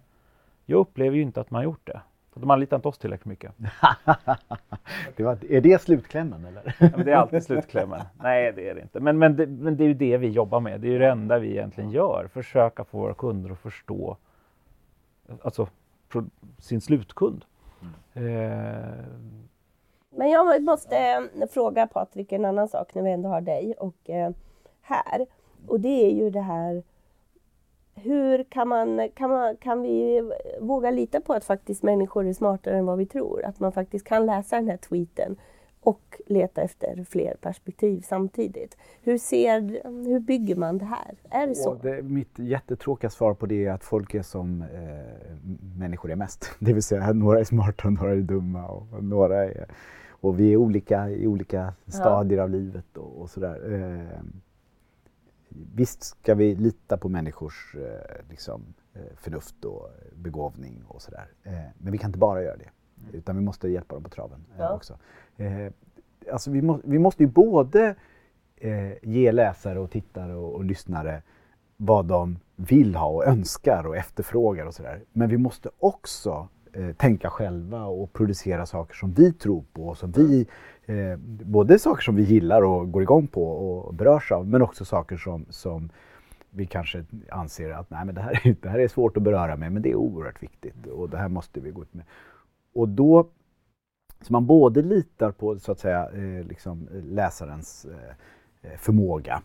[0.64, 2.00] Jag upplever ju inte att man har gjort det.
[2.40, 3.52] De anlitar inte oss tillräckligt mycket.
[5.16, 6.76] det var, är det slutklämmen eller?
[6.78, 8.00] Ja, det är alltid slutklämmen.
[8.22, 9.00] Nej, det är det inte.
[9.00, 10.80] Men, men, det, men det är ju det vi jobbar med.
[10.80, 12.28] Det är ju det enda vi egentligen gör.
[12.32, 14.16] Försöka få våra kunder att förstå
[15.42, 15.68] alltså,
[16.58, 17.44] sin slutkund.
[18.14, 18.42] Mm.
[18.42, 19.04] Eh.
[20.10, 24.10] Men jag måste eh, fråga Patrik en annan sak när vi ändå har dig och
[24.10, 24.30] eh,
[24.82, 25.26] här.
[25.66, 26.82] Och det är ju det här
[27.96, 30.22] hur kan, man, kan, man, kan vi
[30.60, 33.44] våga lita på att faktiskt människor är smartare än vad vi tror?
[33.44, 35.36] Att man faktiskt kan läsa den här tweeten
[35.80, 38.76] och leta efter fler perspektiv samtidigt.
[39.02, 39.60] Hur, ser,
[40.06, 41.14] hur bygger man det här?
[41.30, 41.74] Är det så?
[41.74, 45.36] Det, mitt jättetråkiga svar på det är att folk är som eh,
[45.78, 46.50] människor är mest.
[46.58, 49.66] Det vill säga några är smarta, några är dumma och, några är,
[50.08, 52.44] och vi är olika i olika stadier ja.
[52.44, 53.74] av livet och, och sådär.
[53.74, 54.20] Eh,
[55.74, 61.28] visst ska vi lita på människors eh, liksom, eh, förnuft och begåvning och sådär.
[61.42, 62.70] Eh, men vi kan inte bara göra det.
[63.12, 64.72] Utan vi måste hjälpa dem på traven ja.
[64.72, 64.98] också.
[66.32, 67.94] alltså vi, må, vi måste ju både
[69.02, 71.22] ge läsare och tittare och, och lyssnare
[71.76, 75.02] vad de vill ha och önskar och efterfrågar och sådär.
[75.12, 79.98] Men vi måste också eh, tänka själva och producera saker som vi tror på och
[79.98, 80.46] som vi
[80.86, 84.84] eh, både saker som vi gillar och går igång på och berörs av men också
[84.84, 85.90] saker som, som
[86.50, 89.72] vi kanske anser att nej, men det, här, det här är svårt att beröra med
[89.72, 92.04] men det är oerhört viktigt och det här måste vi gå ut med.
[92.74, 93.28] Och då,
[94.20, 97.86] så man både litar på så att säga eh, liksom läsarens
[98.62, 99.42] eh, förmåga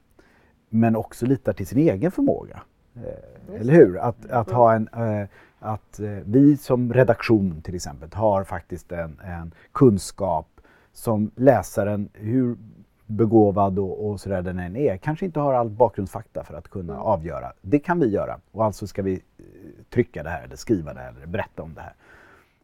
[0.69, 2.61] men också litar till sin egen förmåga.
[2.95, 3.97] Eh, eller hur?
[3.97, 5.27] Att, att ha en eh,
[5.61, 10.47] att eh, vi som redaktion till exempel har faktiskt en, en kunskap
[10.93, 12.57] som läsaren, hur
[13.05, 16.93] begåvad och, och sådär den än är, kanske inte har all bakgrundsfakta för att kunna
[16.93, 17.05] mm.
[17.05, 17.53] avgöra.
[17.61, 19.45] Det kan vi göra och alltså ska vi eh,
[19.89, 21.93] trycka det här eller skriva det här eller berätta om det här.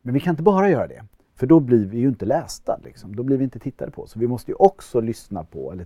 [0.01, 1.03] Men vi kan inte bara göra det.
[1.37, 3.15] För då blir vi ju inte lästa, liksom.
[3.15, 4.07] då blir vi inte tittade på.
[4.07, 5.85] Så vi måste ju också lyssna på, eller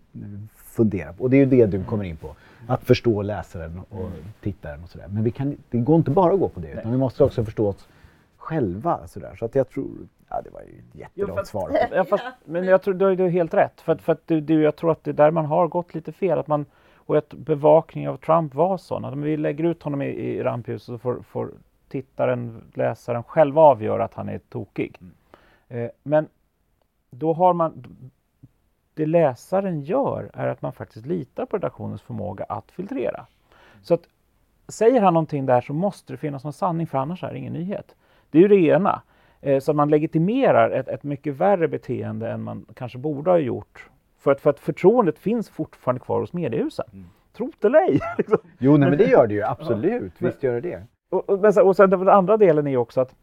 [0.56, 2.36] fundera på, och det är ju det du kommer in på,
[2.68, 4.10] att förstå läsaren och
[4.42, 5.08] tittaren och sådär.
[5.08, 7.46] Men vi kan, det går inte bara att gå på det, utan vi måste också
[7.46, 7.88] förstå oss
[8.38, 9.08] själva.
[9.08, 9.36] Sådär.
[9.40, 9.90] Så att jag tror,
[10.30, 11.78] ja det var ju ett jättelångt svar.
[11.92, 14.76] Ja, fast, men jag tror du har helt rätt, för, för att du, du, jag
[14.76, 16.40] tror att det är där man har gått lite fel.
[16.40, 20.02] Att man, och att bevakningen av Trump var sån att om vi lägger ut honom
[20.02, 21.52] i, i rampljuset så får, får
[21.90, 24.98] tittaren, läsaren själv avgöra att han är tokig.
[25.02, 25.14] Mm.
[25.72, 26.28] Eh, men
[27.12, 27.84] då har man
[28.94, 33.26] det läsaren gör är att man faktiskt litar på redaktionens förmåga att filtrera.
[33.82, 34.02] Så att
[34.68, 37.54] säger han någonting där så måste det finnas någon sanning för annars är det ingen
[37.54, 37.96] nyhet.
[38.30, 39.02] Det är ju det ena.
[39.42, 43.90] Eh, så man legitimerar ett, ett mycket värre beteende än man kanske borde ha gjort.
[44.20, 46.86] För att, för att förtroendet finns fortfarande kvar hos mediehusen.
[46.94, 47.06] Mm.
[47.34, 48.00] Trot eller ej.
[48.18, 48.38] Liksom.
[48.60, 50.14] Jo, nej, men det gör det ju absolut.
[50.18, 50.28] Ja.
[50.28, 50.84] Visst gör det det.
[51.10, 53.16] Och, och, och sen den andra delen är också att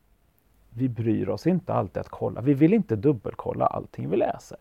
[0.79, 2.41] vi bryr oss inte alltid att kolla.
[2.41, 4.59] Vi vill inte dubbelkolla allting vi läser.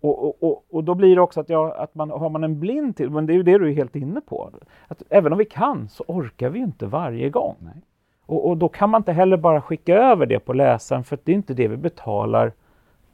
[0.00, 2.60] Och, och, och, och då blir det också att, jag, att man, har man en
[2.60, 4.50] blind till, men det är ju det du är helt inne på.
[4.88, 7.70] Att även om vi kan så orkar vi inte varje gång.
[8.26, 11.32] Och, och, då kan man inte heller bara skicka över det på läsaren för det
[11.32, 12.52] är inte det vi betalar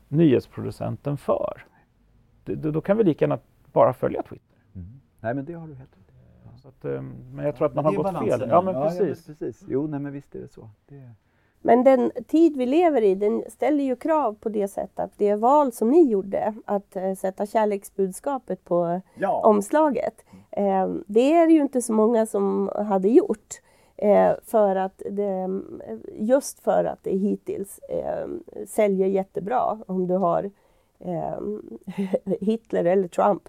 [0.08, 1.64] nyhetsproducenten för.
[2.44, 3.38] Det, då kan vi lika gärna
[3.72, 4.58] bara följa Twitter.
[4.74, 5.00] Mm.
[5.20, 6.02] Nej men det har du helt rätt
[6.82, 8.46] ja, ehm, Men jag tror att man har gått fel.
[8.48, 9.28] Ja men, ja, precis.
[9.28, 9.64] Ja, precis.
[9.68, 10.70] Jo nej men visst är det så.
[10.88, 11.10] Det...
[11.62, 15.34] Men den tid vi lever i den ställer ju krav på det sättet att det
[15.34, 19.40] val som ni gjorde att eh, sätta kärleksbudskapet på ja.
[19.44, 20.24] omslaget.
[20.50, 23.60] Eh, det är ju inte så många som hade gjort.
[23.96, 25.48] Eh, för att det,
[26.12, 27.80] just för att det hittills
[28.68, 30.50] säljer jättebra om du har
[32.40, 33.48] Hitler eller Trump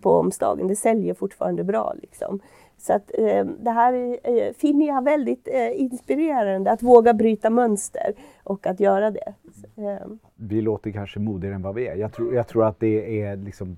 [0.00, 0.68] på omslagen.
[0.68, 1.94] Det säljer fortfarande bra.
[2.02, 2.40] Liksom.
[2.78, 8.12] Så att, eh, det här eh, finner jag väldigt eh, inspirerande, att våga bryta mönster
[8.44, 9.34] och att göra det.
[9.76, 10.06] Eh.
[10.36, 11.94] Vi låter kanske modigare än vad vi är.
[11.94, 13.76] Jag tror, jag tror att det är liksom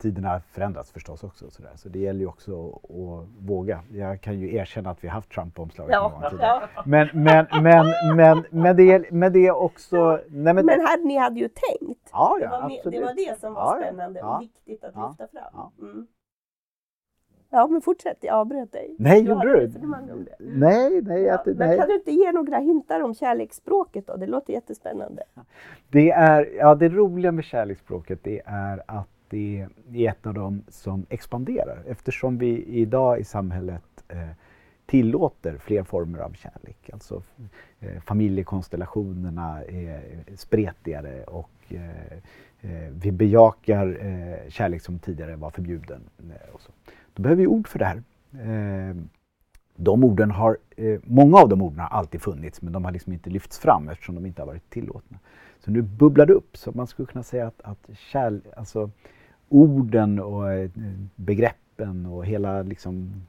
[0.00, 1.50] tiderna förändras förstås också.
[1.50, 1.76] Så, där.
[1.76, 3.80] så det gäller ju också att, att, våga.
[3.92, 6.20] Jag kan ju erkänna att vi har haft Trump på omslaget ja.
[6.30, 6.62] någon ja.
[6.84, 10.20] Men, men, men, men, men, det, men det är också...
[10.28, 12.10] Nej, men, men hade, ni hade ju tänkt.
[12.12, 13.00] Ja, ja, det, var, absolut.
[13.00, 15.70] det var det som var spännande och viktigt att lyfta fram.
[15.80, 16.06] Mm.
[17.50, 18.18] Ja, men fortsätt.
[18.20, 18.94] Jag avbröt dig.
[18.98, 19.72] Nej, gjorde du?
[20.38, 21.22] Nej, nej.
[21.22, 21.54] Ja, att, nej.
[21.54, 24.16] Men kan du inte ge några hintar om kärleksspråket då?
[24.16, 25.22] Det låter jättespännande.
[25.88, 30.62] Det, är, ja, det roliga med kärleksspråket det är att det är ett av dem
[30.68, 34.18] som expanderar eftersom vi idag i samhället eh,
[34.86, 36.90] tillåter fler former av kärlek.
[36.92, 37.22] Alltså
[37.80, 40.00] eh, familjekonstellationerna är
[40.36, 42.12] spretigare och eh,
[42.60, 46.00] eh vi bejakar eh, kärlek som tidigare var förbjuden.
[46.18, 46.72] Eh, och så.
[47.20, 48.02] Då behöver vi ord för det här.
[48.32, 48.96] Eh,
[49.76, 53.12] de orden har, eh, många av de orden har alltid funnits men de har liksom
[53.12, 55.18] inte lyfts fram eftersom de inte har varit tillåtna.
[55.58, 58.90] Så nu bubblar det upp så man skulle kunna säga att, att kärl, alltså,
[59.48, 60.70] orden och eh,
[61.16, 63.26] begreppen och hela liksom,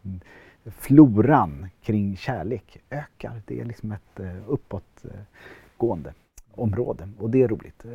[0.66, 3.42] floran kring kärlek ökar.
[3.46, 6.14] Det är liksom ett uppåtgående
[6.56, 7.86] område och det är roligt.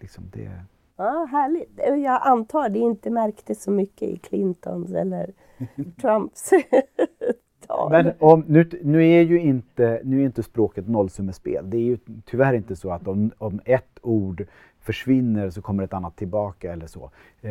[0.00, 0.50] Liksom det...
[0.96, 1.80] Ja, härligt.
[2.04, 5.32] Jag antar det inte märktes så mycket i Clintons eller
[6.00, 6.50] Trumps
[7.66, 7.90] tal.
[7.90, 11.70] Men om, nu, nu, är ju inte, nu är inte språket nollsummespel.
[11.70, 14.46] Det är ju tyvärr inte så att om, om ett ord
[14.80, 17.10] försvinner så kommer ett annat tillbaka eller så.
[17.40, 17.50] Eh,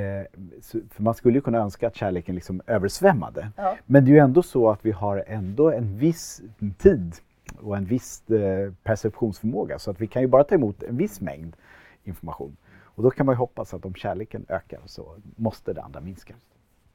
[0.62, 3.50] så för man skulle ju kunna önska att kärleken liksom översvämmade.
[3.56, 3.78] Ja.
[3.86, 6.42] Men det är ju ändå så att vi har ändå en viss
[6.78, 7.16] tid
[7.58, 11.22] och en viss eh, perceptionsförmåga så att vi kan ju bara ta emot en viss
[11.22, 11.56] mängd
[12.04, 12.58] information.
[12.96, 16.34] Och då kan man ju hoppas att om kärleken ökar så måste det andra minska.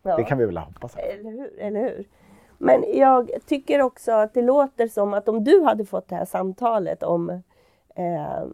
[0.09, 0.17] Ja.
[0.17, 0.97] Det kan vi väl hoppas.
[0.97, 2.09] Eller hur, eller hur.
[2.59, 6.25] Men jag tycker också att det låter som att om du hade fått det här
[6.25, 7.31] samtalet om
[7.95, 8.45] eh,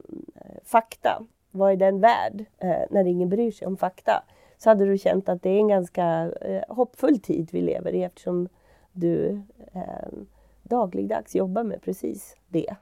[0.64, 1.22] fakta
[1.56, 4.24] vad är den värd eh, när ingen bryr sig om fakta?
[4.58, 8.02] Så hade du känt att det är en ganska eh, hoppfull tid vi lever i
[8.02, 8.48] eftersom
[8.92, 10.08] du eh,
[10.62, 12.74] dagligdags jobbar med precis det.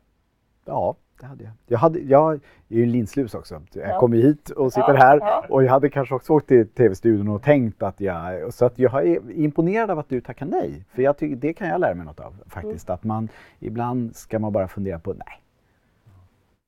[0.65, 1.53] Ja, det hade jag.
[1.67, 3.63] Jag, hade, jag är ju linslus också.
[3.73, 3.99] Jag ja.
[3.99, 5.45] kom hit och sitter ja, här ja.
[5.49, 8.55] och jag hade kanske också åkt till tv-studion och tänkt att jag...
[8.55, 10.85] Så att jag är imponerad av att du tackar nej.
[10.95, 12.89] För jag tycker, det kan jag lära mig något av faktiskt.
[12.89, 12.95] Mm.
[12.95, 15.43] Att man ibland ska man bara fundera på nej.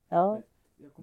[0.08, 0.40] Ja.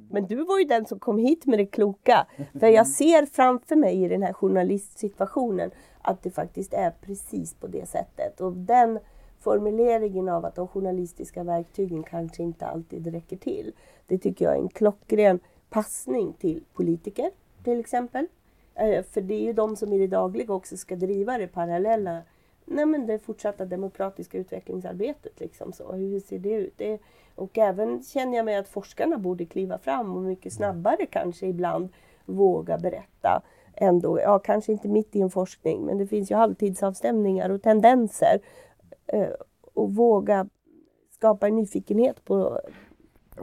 [0.09, 2.27] Men du var ju den som kom hit med det kloka.
[2.59, 7.67] För jag ser framför mig i den här journalistsituationen att det faktiskt är precis på
[7.67, 8.41] det sättet.
[8.41, 8.99] Och den
[9.41, 13.71] formuleringen av att de journalistiska verktygen kanske inte alltid räcker till.
[14.07, 17.31] Det tycker jag är en klockren passning till politiker
[17.63, 18.27] till exempel.
[18.75, 22.21] Eh, för det är ju de som i det dagliga också ska driva det parallella
[22.71, 25.39] nej men det fortsatta demokratiska utvecklingsarbetet.
[25.39, 25.91] Liksom så.
[25.91, 26.73] Hur ser det ut?
[26.77, 26.99] Det,
[27.35, 31.89] och även känner jag mig att forskarna borde kliva fram och mycket snabbare kanske ibland
[32.25, 33.41] våga berätta.
[33.75, 38.39] Ändå, ja kanske inte mitt i en forskning men det finns ju halvtidsavstämningar och tendenser.
[39.07, 39.29] Eh,
[39.73, 40.47] och våga
[41.11, 42.61] skapa en nyfikenhet på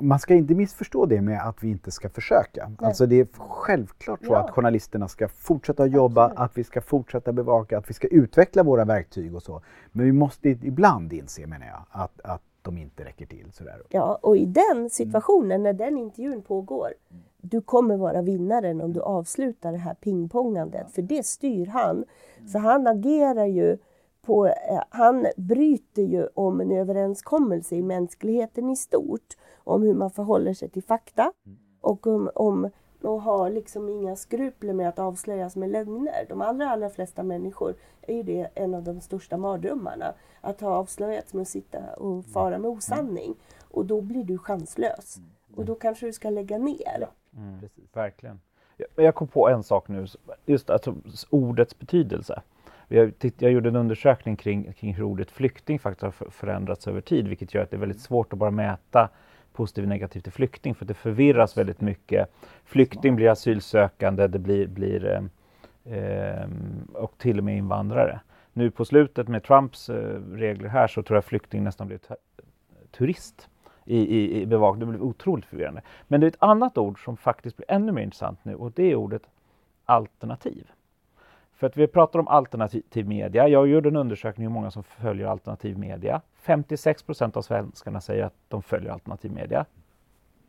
[0.00, 2.68] man ska inte missförstå det med att vi inte ska försöka.
[2.68, 2.88] Nej.
[2.88, 4.38] Alltså det är självklart så ja.
[4.38, 6.40] att journalisterna ska fortsätta jobba, Absolut.
[6.40, 9.62] att vi ska fortsätta bevaka, att vi ska utveckla våra verktyg och så.
[9.92, 13.52] Men vi måste ibland inse, menar jag, att, att de inte räcker till.
[13.52, 13.82] Sådär.
[13.88, 15.62] Ja, och i den situationen, mm.
[15.62, 16.94] när den intervjun pågår,
[17.40, 22.04] du kommer vara vinnaren om du avslutar det här pingpongandet, för det styr han.
[22.52, 23.78] För han agerar ju
[24.22, 30.10] på, eh, han bryter ju om en överenskommelse i mänskligheten i stort om hur man
[30.10, 31.32] förhåller sig till fakta
[31.80, 32.70] och om, om
[33.02, 36.26] och har liksom inga skrupler med att avslöjas med lögner.
[36.28, 40.14] De allra, allra flesta människor är ju det en av de största mardrömmarna.
[40.40, 43.34] Att ha avslöjats med att sitta och fara med osanning.
[43.70, 45.18] Och då blir du chanslös.
[45.54, 47.08] Och då kanske du ska lägga ner.
[47.36, 48.40] Mm, verkligen.
[48.76, 50.06] Jag, jag kom på en sak nu,
[50.46, 50.94] just alltså,
[51.30, 52.42] ordets betydelse.
[52.88, 57.28] Jag, jag gjorde en undersökning kring, kring hur ordet flykting faktiskt har förändrats över tid,
[57.28, 59.08] vilket gör att det är väldigt svårt att bara mäta
[59.52, 62.28] positiv och negativ till flykting för det förvirras väldigt mycket.
[62.64, 65.22] Flykting blir asylsökande, det blir, blir eh,
[65.94, 68.20] ehm, och till och med invandrare.
[68.52, 72.00] Nu på slutet med Trumps eh, regler här så tror jag flykting nästan blir
[72.90, 73.48] turist
[73.84, 74.80] i, i, i bevakning.
[74.80, 75.82] Det blir otroligt förvirrande.
[76.08, 78.90] Men det är ett annat ord som faktiskt blir ännu mer intressant nu och det
[78.90, 79.22] är ordet
[79.84, 80.70] alternativ.
[81.58, 83.48] För att vi pratar om alternativ media.
[83.48, 86.20] Jag gjorde en undersökning hur många som följer alternativ media.
[86.34, 89.64] 56 procent av svenskarna säger att de följer alternativ media.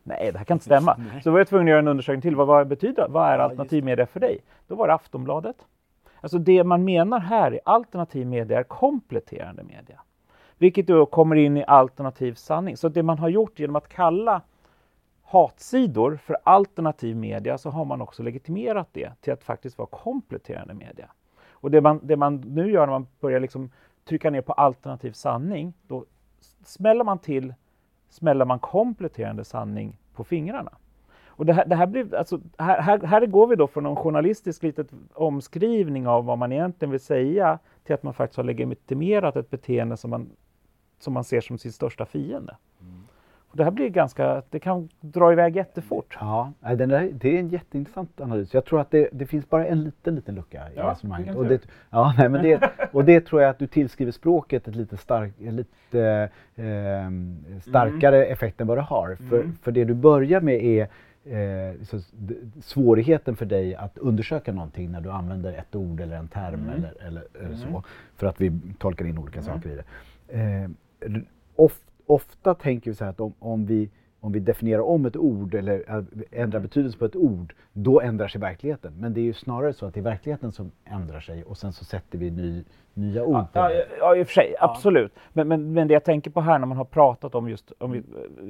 [0.03, 0.99] Nej, det här kan inte stämma.
[1.23, 2.35] Så var jag tvungen att göra en undersökning till.
[2.35, 4.39] Vad, vad betyder Vad är alternativ media för dig?
[4.67, 5.55] Då var det Aftonbladet.
[6.21, 10.01] Alltså det man menar här i alternativ media är kompletterande media.
[10.57, 12.77] Vilket då kommer in i alternativ sanning.
[12.77, 14.41] Så det man har gjort genom att kalla
[15.29, 20.73] hatsidor för alternativ media så har man också legitimerat det till att faktiskt vara kompletterande
[20.73, 21.09] media.
[21.51, 23.71] Och det man, det man nu gör när man börjar liksom
[24.05, 26.05] trycka ner på alternativ sanning, då
[26.63, 27.53] smäller man till,
[28.09, 30.71] smäller man kompletterande sanning på fingrarna.
[31.27, 33.95] Och det här, det här, blir, alltså, här, här, här går vi då från en
[33.95, 39.35] journalistisk litet omskrivning av vad man egentligen vill säga till att man faktiskt har legitimerat
[39.35, 40.29] ett beteende som man,
[40.99, 42.57] som man ser som sin största fiende.
[42.81, 42.98] Mm.
[43.53, 46.17] Det här blir ganska, det kan dra iväg jättefort.
[46.19, 48.53] Ja, den där, det är en jätteintressant analys.
[48.53, 51.35] Jag tror att det, det finns bara en liten, liten lucka i ja, resonemanget.
[51.35, 54.75] Och det, ja, nej, men det, och det tror jag att du tillskriver språket ett
[54.75, 57.09] lite, stark, lite eh,
[57.61, 58.33] starkare mm.
[58.33, 59.05] effekt än vad det har.
[59.07, 59.29] Mm.
[59.29, 60.87] För, för det du börjar med är
[61.25, 61.99] eh, så,
[62.61, 66.69] svårigheten för dig att undersöka någonting när du använder ett ord eller en term mm.
[66.69, 67.67] eller, eller, eller så.
[67.67, 67.81] Mm.
[68.15, 69.53] För att vi tolkar in olika mm.
[69.53, 69.83] saker i det.
[70.39, 70.69] Eh,
[71.55, 71.79] of,
[72.09, 75.53] ofta tänker vi så här att om, om vi om vi definierar om ett ord
[75.53, 78.93] eller ändrar betydelse på ett ord, då ändrar sig verkligheten.
[78.99, 81.73] Men det är ju snarare så att det är verkligheten som ändrar sig och sen
[81.73, 83.87] så sätter vi ny, nya ord på det.
[83.99, 85.13] Ja, i och för sig, absolut.
[85.33, 87.91] Men, men, men det jag tänker på här när man har pratat om just, om
[87.91, 88.03] vi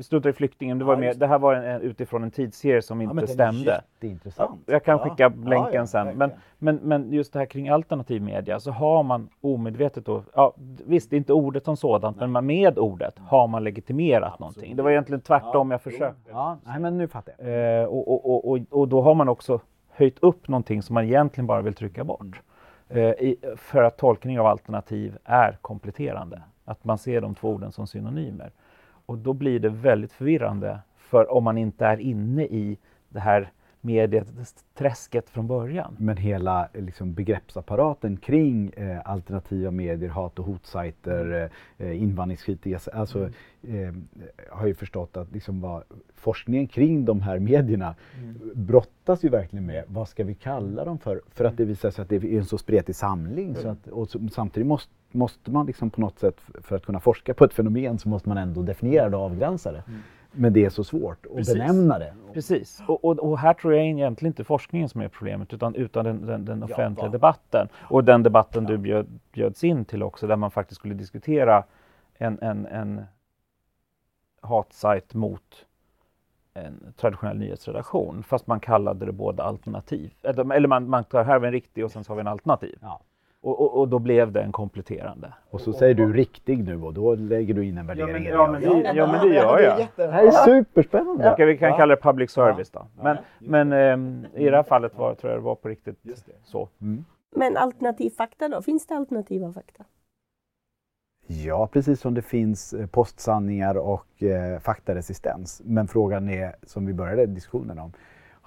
[0.03, 3.21] struntar i flyktingen, det, var med, det här var en, utifrån en tidsserie som inte
[3.21, 3.71] ja, stämde.
[3.71, 4.61] Jätteintressant.
[4.65, 6.17] Jag kan skicka länken sen.
[6.17, 10.53] Men, men, men just det här kring alternativ media så har man omedvetet då, ja,
[10.85, 12.27] visst inte ordet som sådant, Nej.
[12.27, 14.39] men med ordet har man legitimerat absolut.
[14.39, 14.75] någonting.
[14.75, 16.29] Det var egentligen tvärtom jag försökte.
[16.31, 17.81] Ja, Nej, men nu fattar jag.
[17.81, 21.47] Eh, och, och, och, och då har man också höjt upp någonting som man egentligen
[21.47, 22.41] bara vill trycka bort.
[22.89, 26.41] Eh, i, för att tolkning av alternativ är kompletterande.
[26.65, 28.51] Att man ser de två orden som synonymer.
[29.05, 32.77] Och då blir det väldigt förvirrande för om man inte är inne i
[33.09, 35.95] det här medieträsket från början.
[35.99, 41.49] Men hela liksom, begreppsapparaten kring eh, alternativa medier, hat och hotsajter, mm.
[41.77, 43.29] eh, invandringskritik, alltså
[43.67, 44.07] mm.
[44.21, 45.83] eh, har ju förstått att liksom, vad,
[46.15, 48.39] forskningen kring de här medierna mm.
[48.53, 51.21] brottas ju verkligen med vad ska vi kalla dem för?
[51.31, 53.55] För att det visar sig att det är en så spretig samling.
[53.55, 53.71] Så mm.
[53.71, 57.33] att, och så, samtidigt måste, måste man liksom på något sätt, för att kunna forska
[57.33, 59.83] på ett fenomen, så måste man ändå definiera det och avgränsa det.
[60.31, 61.53] Men det är så svårt att Precis.
[61.53, 62.13] benämna det.
[62.33, 66.05] Precis, och, och, och, här tror jag egentligen inte forskningen som är problemet utan, utan
[66.05, 67.67] den, den, den offentliga ja, debatten.
[67.75, 68.69] Och den debatten ja.
[68.69, 71.63] du bjöd, bjöds in till också där man faktiskt skulle diskutera
[72.13, 73.01] en, en, en
[74.41, 75.65] hatsajt mot
[76.53, 80.13] en traditionell nyhetsredaktion fast man kallade det båda alternativ.
[80.23, 82.77] Eller man, man tar här en riktig och sen så har vi en alternativ.
[82.81, 83.01] Ja.
[83.41, 85.33] Och, och, och, då blev det en kompletterande.
[85.49, 88.63] Och så säger du riktig nu och då lägger du in en värdering ja, men,
[88.63, 89.87] ja, men, det, ja, men det gör jag.
[89.95, 91.35] Det här är superspännande.
[91.37, 91.45] Ja.
[91.45, 92.87] vi kan kalla det public service då.
[93.01, 95.97] Men, men ähm, i det här fallet var, tror jag det var på riktigt
[96.43, 96.69] så.
[96.81, 97.05] Mm.
[97.35, 98.61] Men alternativ fakta då?
[98.61, 99.83] Finns det alternativa fakta?
[101.27, 105.61] Ja, precis som det finns eh, postsanningar och eh, faktaresistens.
[105.65, 107.91] Men frågan är, som vi började diskussionen om,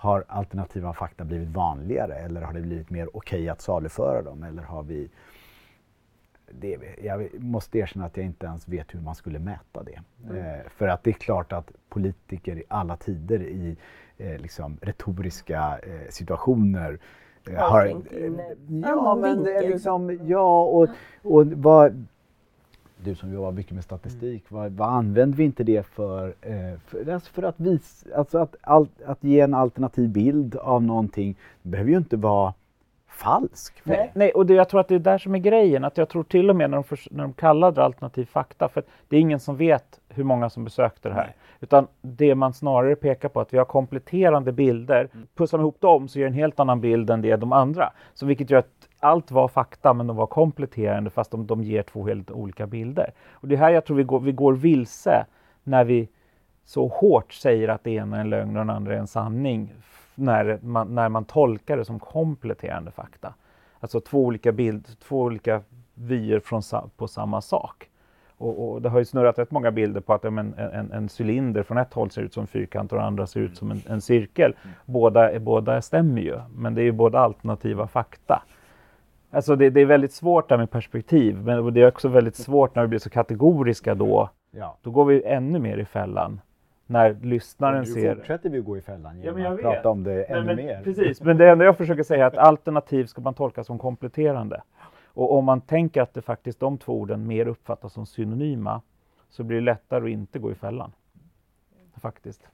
[0.02, 4.42] har alternativa fakta blivit vanligare eller har det blivit mer okej okay att saluföra dem?
[4.42, 5.10] Eller har vi...
[6.50, 10.00] Det, jag måste erkänna att jag inte ens vet hur man skulle mäta det.
[10.24, 10.36] Mm.
[10.36, 13.76] Eh, för att det är klart att politiker i alla tider i
[14.18, 16.98] eh, liksom, retoriska eh, situationer
[17.48, 18.02] eh, har...
[18.68, 20.88] Ja, men liksom, ja och,
[21.22, 22.06] och vad,
[23.04, 24.62] du som jobbar mycket med statistik, mm.
[24.62, 26.34] vad, vad använder vi inte det för?
[26.40, 30.82] Eh, för, alltså för att, visa, alltså att, all, att ge en alternativ bild av
[30.82, 31.36] någonting.
[31.62, 32.54] Det behöver ju inte vara
[33.08, 33.80] falsk.
[33.84, 35.84] Nej, nej, och det, jag tror att det är där som är grejen.
[35.84, 38.68] Att jag tror till och med när de, för, när de kallar det alternativ fakta,
[38.68, 41.24] för det är ingen som vet hur många som besökte det här.
[41.24, 41.36] Nej.
[41.60, 45.08] Utan det man snarare pekar på att vi har kompletterande bilder.
[45.14, 45.26] Mm.
[45.34, 47.92] Pussar man ihop dem så ger en helt annan bild än det de andra.
[48.14, 51.82] Så vilket gör att allt var fakta men de var kompletterande fast de, de ger
[51.82, 53.12] två helt olika bilder.
[53.30, 55.26] Och det är här jag tror vi går, vi går vilse
[55.64, 56.08] när vi
[56.64, 59.72] så hårt säger att det ena är en lögn och den andra är en sanning
[60.14, 63.34] när man, när man tolkar det som kompletterande fakta.
[63.80, 65.62] Alltså två olika bild, två olika
[65.94, 66.62] vyer från,
[66.96, 67.88] på samma sak.
[68.38, 71.62] Och, och, det har ju snurrat rätt många bilder på att en, en, en cylinder
[71.62, 73.82] från ett håll ser ut som en fyrkant och det andra ser ut som en,
[73.86, 74.54] en cirkel.
[74.84, 78.42] Båda, båda stämmer ju, men det är ju båda alternativa fakta.
[79.34, 82.74] Alltså det, det, är väldigt svårt där med perspektiv, men det är också väldigt svårt
[82.74, 84.30] när vi blir så kategoriska då.
[84.50, 84.76] Ja.
[84.82, 86.40] Då går vi ännu mer i fällan.
[86.86, 88.08] När lyssnaren nu ser...
[88.08, 89.62] Nu fortsätter vi att gå i fällan genom ja, att vet.
[89.62, 90.82] prata om det ännu men, mer.
[90.84, 94.62] Precis, men det enda jag försöker säga är att alternativ ska man tolka som kompletterande.
[95.04, 98.82] Och om man tänker att det faktiskt de två orden mer uppfattas som synonyma
[99.30, 100.92] så blir det lättare att inte gå i fällan.
[102.00, 102.48] Faktiskt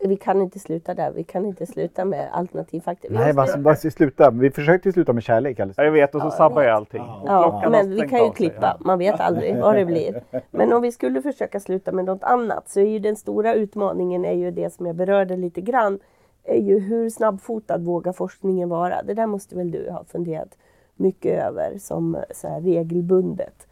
[0.00, 1.10] vi kan inte sluta där.
[1.10, 3.08] Vi kan inte sluta med alternativ fakta.
[3.10, 4.30] Nej, vad ska vi sluta?
[4.30, 5.58] Vi försökte sluta med kärlek.
[5.58, 7.02] Ja, jag vet och så ja, sabbar jag allting.
[7.26, 8.76] Ja, men vi kan ju klippa.
[8.80, 10.22] Man vet aldrig vad det blir.
[10.50, 14.24] Men om vi skulle försöka sluta med något annat så är ju den stora utmaningen
[14.24, 15.98] är ju det som jag berörde lite grann.
[16.44, 19.02] Är ju hur snabbfotad vågar forskningen vara?
[19.02, 20.58] Det där måste väl du ha funderat
[20.96, 23.66] mycket över som så här regelbundet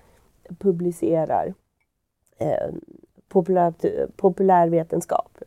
[0.59, 1.55] publicerar
[2.39, 2.75] eh,
[3.29, 3.73] populär,
[4.17, 5.39] populärvetenskap.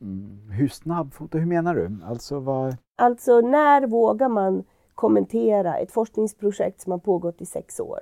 [0.00, 1.98] Mm, hur snabbfota, hur menar du?
[2.04, 2.76] Alltså, vad...
[2.96, 8.00] alltså när vågar man kommentera ett forskningsprojekt som har pågått i sex år?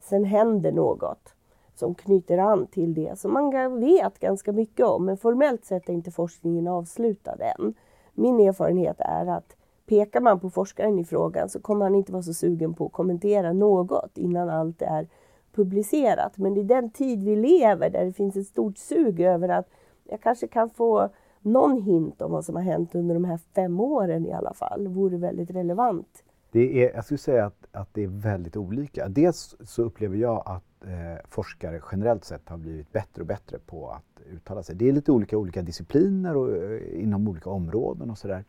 [0.00, 1.34] Sen händer något
[1.74, 5.92] som knyter an till det som man vet ganska mycket om, men formellt sett är
[5.92, 7.74] inte forskningen avslutad än.
[8.14, 12.22] Min erfarenhet är att pekar man på forskaren i frågan så kommer han inte vara
[12.22, 15.08] så sugen på att kommentera något innan allt är
[15.54, 16.38] publicerat.
[16.38, 19.68] Men i den tid vi lever där det finns ett stort sug över att
[20.04, 21.08] jag kanske kan få
[21.52, 24.88] någon hint om vad som har hänt under de här fem åren i alla fall
[24.88, 26.24] vore väldigt relevant.
[26.50, 29.08] Det är, jag skulle säga att, att det är väldigt olika.
[29.08, 33.90] Dels så upplever jag att eh, forskare generellt sett har blivit bättre och bättre på
[33.90, 34.76] att uttala sig.
[34.76, 38.44] Det är lite olika olika discipliner och eh, inom olika områden och sådär.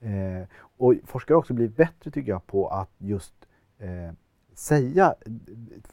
[0.00, 3.34] Eh, och forskare har också blivit bättre tycker jag på att just
[3.78, 4.14] eh,
[4.54, 5.14] säga,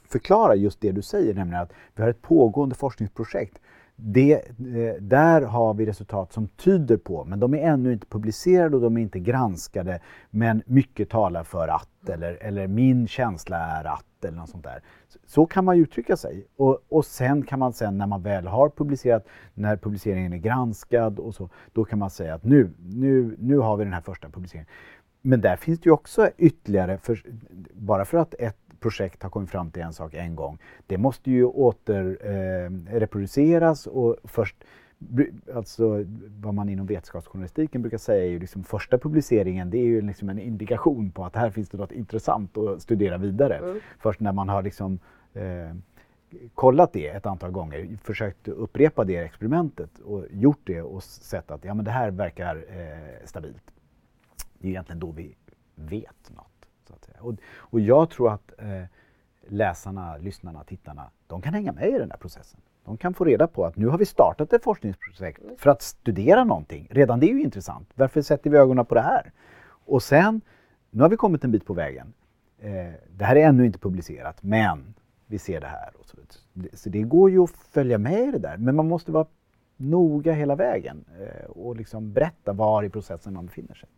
[0.04, 3.60] förklara just det du säger, nämligen att vi har ett pågående forskningsprojekt
[3.96, 8.76] det, eh, där har vi resultat som tyder på, men de är ännu inte publicerade
[8.76, 13.86] och de är inte granskade, men mycket talar för att eller, eller min känsla är
[13.86, 14.82] att eller något sånt där.
[15.26, 18.70] Så kan man uttrycka sig och, och sen kan man sen när man väl har
[18.70, 23.58] publicerat, när publiceringen är granskad och så, då kan man säga att nu, nu, nu
[23.58, 24.70] har vi den här första publiceringen.
[25.22, 27.22] Men där finns det ju också ytterligare, för,
[27.74, 30.58] bara för att ett projekt har kommit fram till en sak en gång.
[30.88, 34.56] Det måste ju återreproduceras eh, och först
[35.56, 36.06] Alltså
[36.42, 40.30] vad man inom vetenskapsjournalistiken brukar säga är ju liksom första publiceringen det är ju liksom
[40.30, 43.58] en indikation på att här finns det något intressant att studera vidare.
[43.58, 43.80] Mm.
[44.00, 45.00] Först när man har liksom
[45.34, 45.72] eh,
[46.56, 51.66] kollat det ett antal gånger, försökt upprepa det experimentet och gjort det och sett att
[51.66, 53.72] ja, men det här verkar eh, stabilt.
[54.60, 55.36] Det är egentligen då vi
[55.76, 56.51] vet något.
[57.02, 57.22] Att säga.
[57.22, 58.84] Och, och jag tror att eh,
[59.48, 62.60] läsarna, lyssnarna, tittarna, de kan hänga med i den där processen.
[62.86, 66.44] De kan få reda på att nu har vi startat ett forskningsprojekt för att studera
[66.44, 66.88] någonting.
[66.92, 67.90] Redan det är ju intressant.
[67.96, 69.32] Varför sätter vi ögonen på det här?
[69.86, 70.42] Och sen,
[70.90, 72.14] nu har vi kommit en bit på vägen.
[72.60, 74.94] Eh, det här är ännu inte publicerat, men
[75.28, 75.90] vi ser det här.
[76.00, 76.18] Och så,
[76.74, 79.26] så det går ju att följa med i det där, men man måste vara
[79.78, 83.90] noga hela vägen eh, och liksom berätta var i processen man befinner sig.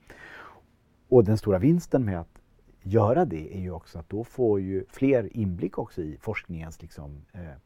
[1.09, 2.39] Och den stora vinsten med att
[2.83, 7.25] göra det är ju också att då får ju fler inblick också i forskningens liksom,
[7.31, 7.57] eh,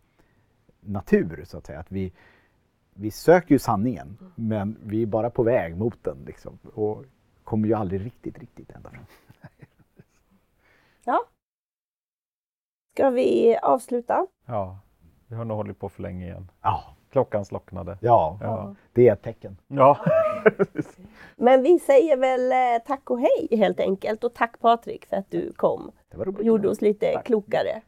[0.80, 1.80] natur så att säga.
[1.80, 2.13] Att vi,
[2.93, 4.32] vi söker ju sanningen mm.
[4.36, 7.05] men vi är bara på väg mot den liksom, och
[7.43, 9.05] kommer ju aldrig riktigt, riktigt ända fram.
[11.03, 11.20] ja.
[12.93, 14.28] Ska vi avsluta?
[14.45, 14.80] Ja,
[15.28, 16.51] vi har nog hållit på för länge igen.
[16.61, 16.97] Ja.
[17.12, 17.97] Klockan slocknade.
[18.01, 18.76] Ja, ja.
[18.93, 19.58] det är ett tecken.
[19.68, 19.97] Ja.
[21.36, 25.32] Men vi säger väl eh, tack och hej helt enkelt och tack Patrik för att
[25.32, 27.26] du kom och gjorde oss lite tack.
[27.26, 27.82] klokare.